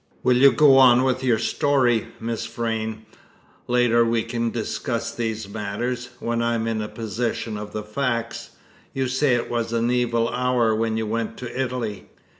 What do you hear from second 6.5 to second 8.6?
am in possession of the facts.